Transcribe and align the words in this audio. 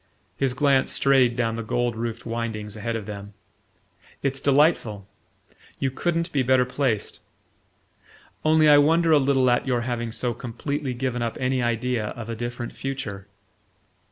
His 0.35 0.55
glance 0.55 0.91
strayed 0.91 1.35
down 1.35 1.57
the 1.57 1.61
gold 1.61 1.95
roofed 1.95 2.25
windings 2.25 2.75
ahead 2.75 2.95
of 2.95 3.05
them. 3.05 3.35
"It's 4.23 4.39
delightful: 4.39 5.07
you 5.77 5.91
couldn't 5.91 6.31
be 6.31 6.41
better 6.41 6.65
placed. 6.65 7.19
Only 8.43 8.67
I 8.67 8.79
wonder 8.79 9.11
a 9.11 9.19
little 9.19 9.47
at 9.51 9.67
your 9.67 9.81
having 9.81 10.11
so 10.11 10.33
completely 10.33 10.95
given 10.95 11.21
up 11.21 11.37
any 11.39 11.61
idea 11.61 12.05
of 12.17 12.29
a 12.29 12.35
different 12.35 12.73
future." 12.75 13.27